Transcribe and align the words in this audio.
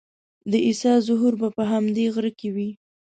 د 0.51 0.53
عیسی 0.65 0.93
ظهور 1.07 1.33
به 1.41 1.47
په 1.57 1.63
همدې 1.71 2.05
غره 2.13 2.31
کې 2.39 2.49
وي. 2.55 2.69